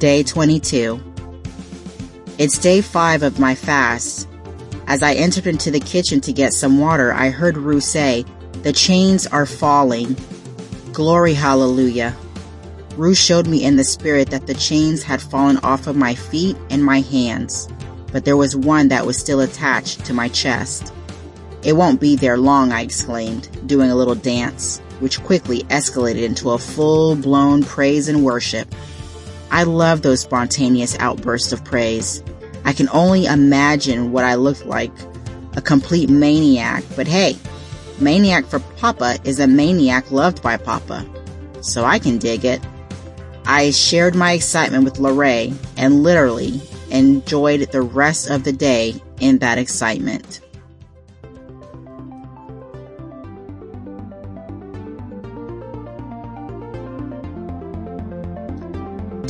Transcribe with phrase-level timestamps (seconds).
[0.00, 0.98] Day 22.
[2.38, 4.26] It's day five of my fast.
[4.86, 8.24] As I entered into the kitchen to get some water, I heard Rue say,
[8.62, 10.16] The chains are falling.
[10.94, 12.16] Glory hallelujah.
[12.96, 16.56] Rue showed me in the spirit that the chains had fallen off of my feet
[16.70, 17.68] and my hands,
[18.10, 20.94] but there was one that was still attached to my chest.
[21.62, 26.52] It won't be there long, I exclaimed, doing a little dance, which quickly escalated into
[26.52, 28.74] a full blown praise and worship.
[29.50, 32.22] I love those spontaneous outbursts of praise.
[32.64, 34.92] I can only imagine what I looked like.
[35.56, 37.36] A complete maniac, but hey,
[37.98, 41.04] maniac for Papa is a maniac loved by Papa.
[41.60, 42.60] So I can dig it.
[43.44, 49.38] I shared my excitement with Lorray and literally enjoyed the rest of the day in
[49.38, 50.40] that excitement.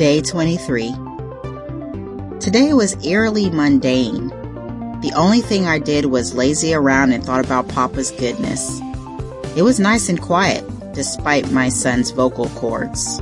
[0.01, 0.95] Day 23.
[2.41, 4.29] Today was eerily mundane.
[5.03, 8.81] The only thing I did was lazy around and thought about Papa's goodness.
[9.57, 13.21] It was nice and quiet, despite my son's vocal cords.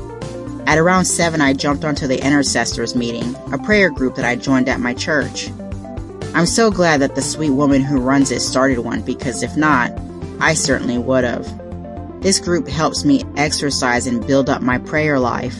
[0.68, 4.68] At around 7, I jumped onto the Intercessors meeting, a prayer group that I joined
[4.68, 5.50] at my church.
[6.32, 9.90] I'm so glad that the sweet woman who runs it started one because if not,
[10.38, 12.22] I certainly would have.
[12.22, 15.58] This group helps me exercise and build up my prayer life.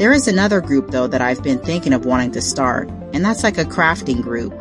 [0.00, 3.42] There is another group though that I've been thinking of wanting to start, and that's
[3.42, 4.54] like a crafting group.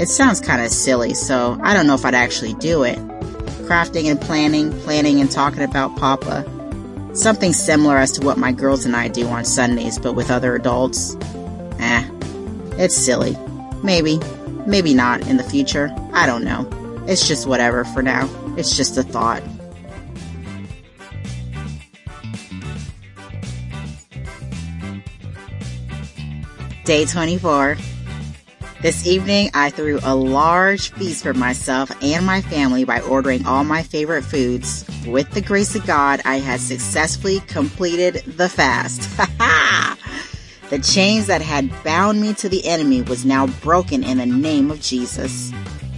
[0.00, 2.98] It sounds kind of silly, so I don't know if I'd actually do it.
[3.68, 6.44] Crafting and planning, planning and talking about Papa.
[7.14, 10.56] Something similar as to what my girls and I do on Sundays, but with other
[10.56, 11.16] adults.
[11.78, 12.10] Eh,
[12.78, 13.36] it's silly.
[13.84, 14.18] Maybe,
[14.66, 15.94] maybe not in the future.
[16.12, 16.68] I don't know.
[17.06, 18.28] It's just whatever for now.
[18.56, 19.40] It's just a thought.
[26.88, 27.76] Day 24.
[28.80, 33.62] This evening, I threw a large feast for myself and my family by ordering all
[33.62, 34.88] my favorite foods.
[35.06, 39.02] With the grace of God, I had successfully completed the fast.
[40.70, 44.70] the chains that had bound me to the enemy was now broken in the name
[44.70, 45.52] of Jesus.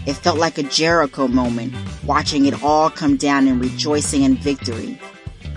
[0.09, 1.73] It felt like a Jericho moment,
[2.05, 4.99] watching it all come down and rejoicing in victory.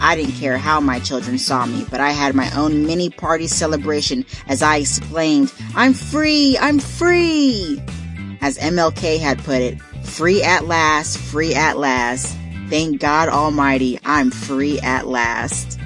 [0.05, 3.47] I didn't care how my children saw me, but I had my own mini party
[3.47, 6.57] celebration as I exclaimed, I'm free!
[6.59, 7.81] I'm free!
[8.41, 12.37] As MLK had put it, free at last, free at last.
[12.67, 15.79] Thank God Almighty, I'm free at last.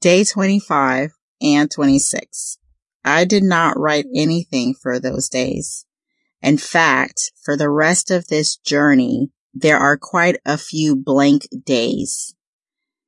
[0.00, 1.10] Day 25
[1.42, 2.56] and 26.
[3.04, 5.83] I did not write anything for those days.
[6.44, 12.34] In fact, for the rest of this journey, there are quite a few blank days.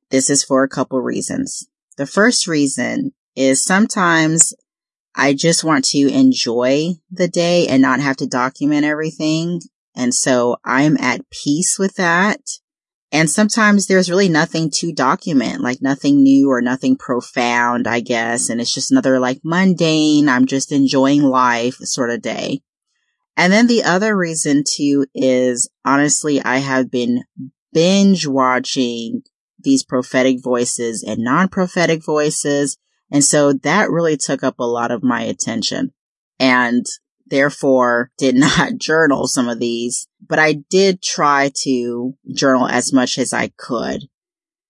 [0.09, 1.67] This is for a couple reasons.
[1.97, 4.55] The first reason is sometimes
[5.13, 9.61] I just want to enjoy the day and not have to document everything.
[9.95, 12.41] And so I'm at peace with that.
[13.11, 18.49] And sometimes there's really nothing to document, like nothing new or nothing profound, I guess.
[18.49, 22.61] And it's just another like mundane, I'm just enjoying life sort of day.
[23.37, 27.23] And then the other reason too is honestly, I have been
[27.71, 29.21] binge watching
[29.59, 32.77] these prophetic voices and non-prophetic voices.
[33.11, 35.93] And so that really took up a lot of my attention
[36.39, 36.85] and
[37.27, 43.19] therefore did not journal some of these, but I did try to journal as much
[43.19, 44.09] as I could.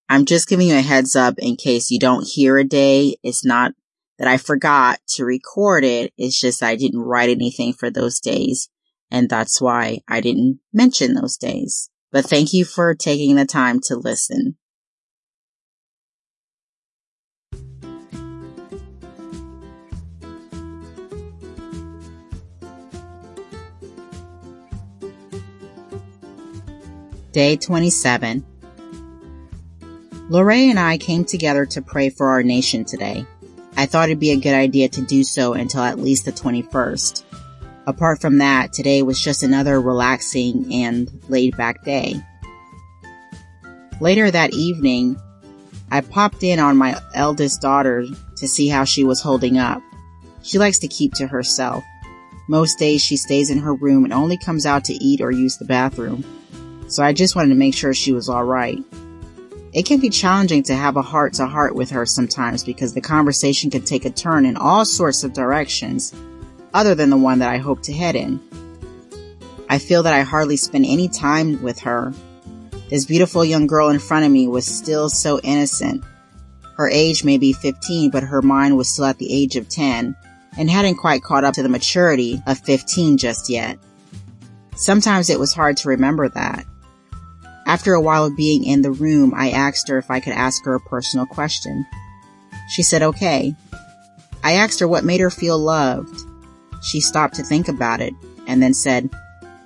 [0.10, 3.16] I'm just giving you a heads up in case you don't hear a day.
[3.24, 3.74] It's not
[4.18, 6.14] that I forgot to record it.
[6.18, 8.70] It's just I didn't write anything for those days.
[9.10, 11.90] And that's why I didn't mention those days.
[12.12, 14.58] But thank you for taking the time to listen.
[27.32, 28.44] Day 27.
[30.30, 33.26] Lorray and I came together to pray for our nation today.
[33.78, 37.24] I thought it'd be a good idea to do so until at least the 21st.
[37.86, 42.16] Apart from that, today was just another relaxing and laid back day.
[44.02, 45.16] Later that evening,
[45.92, 48.06] I popped in on my eldest daughter
[48.38, 49.82] to see how she was holding up.
[50.42, 51.84] She likes to keep to herself.
[52.50, 55.58] Most days she stays in her room and only comes out to eat or use
[55.58, 56.24] the bathroom.
[56.88, 58.80] So I just wanted to make sure she was alright.
[59.78, 63.00] It can be challenging to have a heart to heart with her sometimes because the
[63.00, 66.16] conversation can take a turn in all sorts of directions
[66.74, 68.40] other than the one that I hope to head in.
[69.70, 72.12] I feel that I hardly spend any time with her
[72.90, 76.04] This beautiful young girl in front of me was still so innocent.
[76.76, 80.16] Her age may be 15, but her mind was still at the age of 10
[80.58, 83.78] and hadn't quite caught up to the maturity of 15 just yet.
[84.76, 86.66] Sometimes it was hard to remember that.
[87.68, 90.64] After a while of being in the room, I asked her if I could ask
[90.64, 91.86] her a personal question.
[92.70, 93.56] She said okay.
[94.42, 96.18] I asked her what made her feel loved.
[96.82, 98.14] She stopped to think about it
[98.48, 99.10] and then said,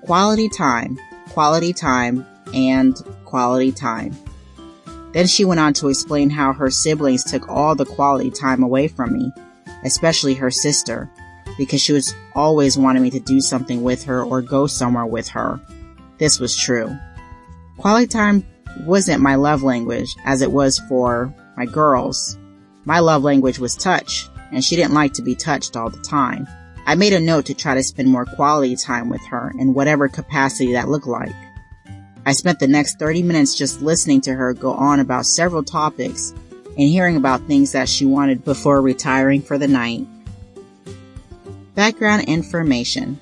[0.01, 0.99] quality time,
[1.29, 2.25] quality time,
[2.55, 2.95] and
[3.25, 4.17] quality time.
[5.11, 8.87] Then she went on to explain how her siblings took all the quality time away
[8.87, 9.31] from me,
[9.83, 11.07] especially her sister,
[11.55, 15.27] because she was always wanting me to do something with her or go somewhere with
[15.27, 15.59] her.
[16.17, 16.97] This was true.
[17.81, 18.45] Quality time
[18.81, 22.37] wasn't my love language as it was for my girls.
[22.85, 26.47] My love language was touch, and she didn't like to be touched all the time.
[26.85, 30.07] I made a note to try to spend more quality time with her in whatever
[30.07, 31.33] capacity that looked like.
[32.23, 36.35] I spent the next 30 minutes just listening to her go on about several topics
[36.77, 40.05] and hearing about things that she wanted before retiring for the night.
[41.73, 43.19] Background information.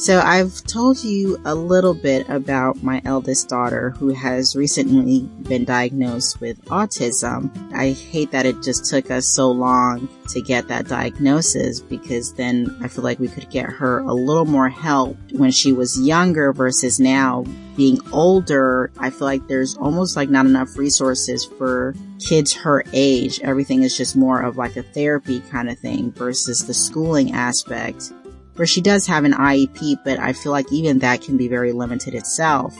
[0.00, 5.66] So I've told you a little bit about my eldest daughter who has recently been
[5.66, 7.50] diagnosed with autism.
[7.74, 12.74] I hate that it just took us so long to get that diagnosis because then
[12.80, 16.54] I feel like we could get her a little more help when she was younger
[16.54, 17.44] versus now
[17.76, 18.90] being older.
[18.98, 23.38] I feel like there's almost like not enough resources for kids her age.
[23.42, 28.14] Everything is just more of like a therapy kind of thing versus the schooling aspect
[28.60, 31.72] where she does have an IEP, but I feel like even that can be very
[31.72, 32.76] limited itself.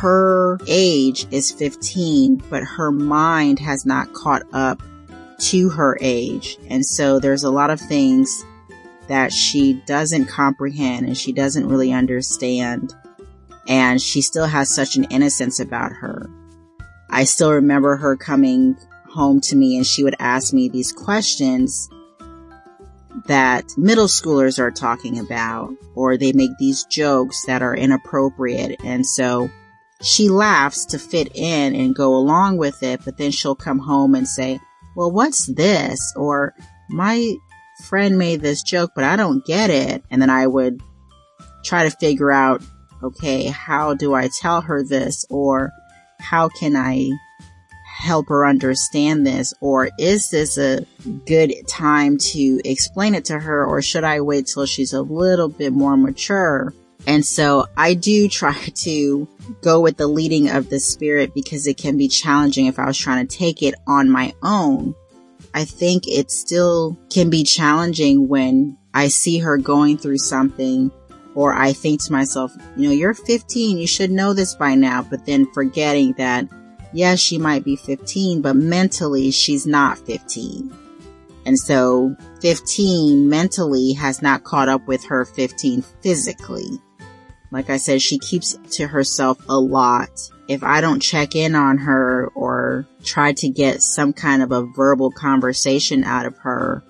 [0.00, 4.82] Her age is 15, but her mind has not caught up
[5.38, 6.58] to her age.
[6.68, 8.44] And so there's a lot of things
[9.06, 12.92] that she doesn't comprehend and she doesn't really understand.
[13.68, 16.28] And she still has such an innocence about her.
[17.08, 18.76] I still remember her coming
[19.08, 21.88] home to me and she would ask me these questions
[23.26, 28.80] that middle schoolers are talking about, or they make these jokes that are inappropriate.
[28.84, 29.48] And so
[30.02, 34.14] she laughs to fit in and go along with it, but then she'll come home
[34.14, 34.60] and say,
[34.96, 36.12] well, what's this?
[36.16, 36.54] Or
[36.90, 37.34] my
[37.84, 40.04] friend made this joke, but I don't get it.
[40.10, 40.80] And then I would
[41.64, 42.62] try to figure out,
[43.02, 45.24] okay, how do I tell her this?
[45.30, 45.70] Or
[46.20, 47.10] how can I
[48.04, 49.54] help her understand this?
[49.60, 50.86] Or is this a
[51.26, 53.64] good time to explain it to her?
[53.64, 56.72] Or should I wait till she's a little bit more mature?
[57.06, 59.28] And so I do try to
[59.62, 62.98] go with the leading of the spirit because it can be challenging if I was
[62.98, 64.94] trying to take it on my own.
[65.52, 70.90] I think it still can be challenging when I see her going through something
[71.34, 75.02] or I think to myself, you know, you're 15, you should know this by now,
[75.02, 76.48] but then forgetting that
[76.94, 80.74] yes, she might be 15, but mentally she's not 15.
[81.46, 86.80] And so 15 mentally has not caught up with her 15 physically.
[87.50, 90.08] Like I said, she keeps to herself a lot.
[90.48, 94.66] If I don't check in on her or try to get some kind of a
[94.74, 96.82] verbal conversation out of her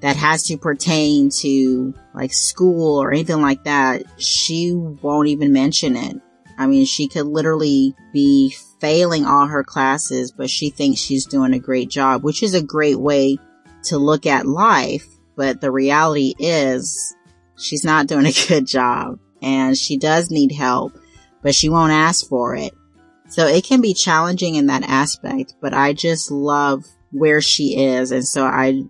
[0.00, 5.96] that has to pertain to like school or anything like that, she won't even mention
[5.96, 6.16] it.
[6.58, 11.52] I mean, she could literally be failing all her classes, but she thinks she's doing
[11.52, 13.38] a great job, which is a great way
[13.84, 15.06] to look at life.
[15.36, 17.14] But the reality is
[17.56, 20.98] she's not doing a good job and she does need help,
[21.42, 22.72] but she won't ask for it.
[23.28, 28.10] So it can be challenging in that aspect, but I just love where she is.
[28.10, 28.82] And so I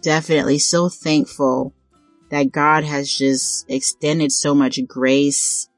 [0.00, 1.72] definitely so thankful
[2.30, 5.68] that God has just extended so much grace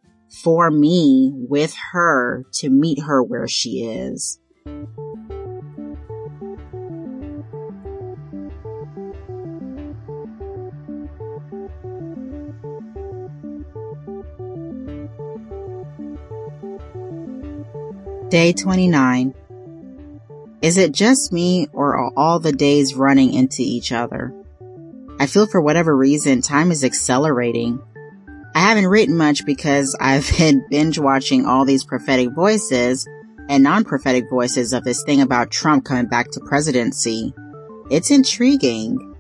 [0.43, 4.39] for me with her to meet her where she is.
[18.31, 19.35] Day 29.
[20.61, 24.35] Is it just me or are all the days running into each other?
[25.19, 27.81] I feel for whatever reason time is accelerating
[28.55, 33.07] I haven't written much because I've been binge watching all these prophetic voices
[33.49, 37.33] and non-prophetic voices of this thing about Trump coming back to presidency.
[37.91, 39.15] It's intriguing.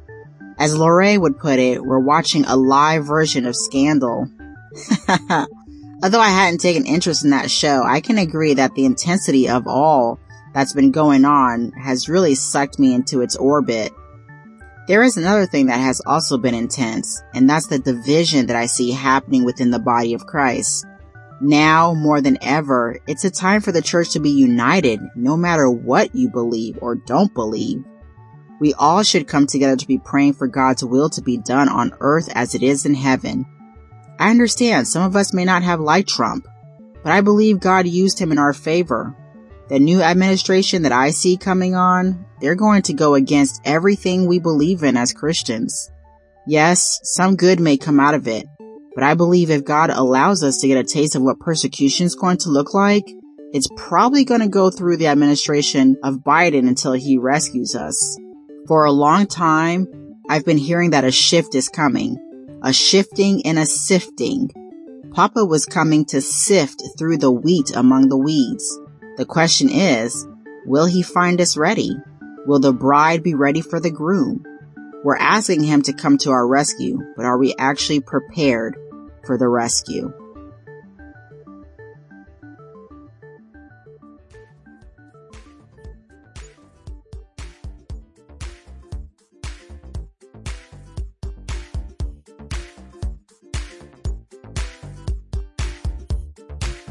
[0.58, 4.28] As Lorraine would put it, we're watching a live version of Scandal.
[6.02, 9.66] Although I hadn't taken interest in that show, I can agree that the intensity of
[9.66, 10.20] all
[10.52, 13.92] that's been going on has really sucked me into its orbit
[14.88, 18.66] there is another thing that has also been intense, and that's the division that I
[18.66, 20.86] see happening within the body of Christ.
[21.42, 25.70] Now more than ever, it's a time for the church to be united no matter
[25.70, 27.84] what you believe or don't believe.
[28.60, 31.92] We all should come together to be praying for God's will to be done on
[32.00, 33.46] earth as it is in heaven.
[34.18, 36.48] I understand some of us may not have liked Trump,
[37.04, 39.14] but I believe God used him in our favor.
[39.68, 44.38] The new administration that I see coming on, they're going to go against everything we
[44.38, 45.90] believe in as Christians.
[46.46, 48.46] Yes, some good may come out of it,
[48.94, 52.14] but I believe if God allows us to get a taste of what persecution is
[52.14, 53.04] going to look like,
[53.52, 58.18] it's probably going to go through the administration of Biden until he rescues us.
[58.66, 59.86] For a long time,
[60.30, 62.16] I've been hearing that a shift is coming.
[62.62, 64.50] A shifting and a sifting.
[65.12, 68.78] Papa was coming to sift through the wheat among the weeds.
[69.18, 70.28] The question is,
[70.64, 71.90] will he find us ready?
[72.46, 74.44] Will the bride be ready for the groom?
[75.02, 78.76] We're asking him to come to our rescue, but are we actually prepared
[79.26, 80.12] for the rescue?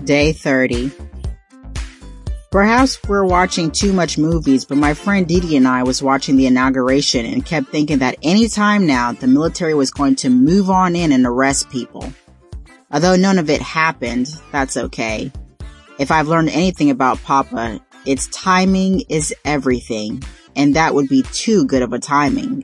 [0.04, 1.07] Day 30.
[2.50, 6.48] Perhaps we're watching too much movies, but my friend Didi and I was watching the
[6.48, 10.96] inauguration and kept thinking that any time now the military was going to move on
[10.96, 12.12] in and arrest people.
[12.90, 15.30] Although none of it happened, that's okay.
[16.00, 20.24] If I've learned anything about Papa, it's timing is everything,
[20.56, 22.64] and that would be too good of a timing.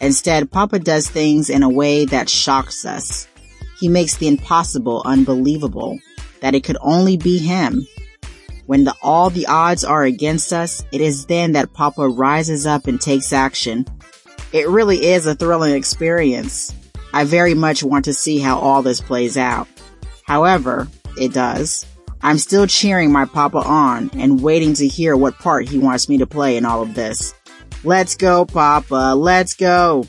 [0.00, 3.28] Instead, Papa does things in a way that shocks us.
[3.78, 5.98] He makes the impossible unbelievable
[6.40, 7.86] that it could only be him.
[8.70, 12.86] When the, all the odds are against us, it is then that Papa rises up
[12.86, 13.84] and takes action.
[14.52, 16.72] It really is a thrilling experience.
[17.12, 19.66] I very much want to see how all this plays out.
[20.22, 20.86] However,
[21.18, 21.84] it does.
[22.22, 26.18] I'm still cheering my Papa on and waiting to hear what part he wants me
[26.18, 27.34] to play in all of this.
[27.82, 29.16] Let's go, Papa.
[29.16, 30.06] Let's go.